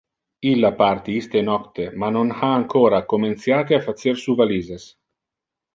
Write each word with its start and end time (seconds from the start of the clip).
Illa 0.51 0.71
parti 0.79 1.17
iste 1.17 1.43
nocte, 1.49 1.85
ma 2.03 2.09
non 2.09 2.31
ha 2.31 2.51
ancora 2.61 3.05
comenciate 3.13 3.75
a 3.79 3.83
facer 3.87 4.17
su 4.25 4.33
valises. 4.43 4.93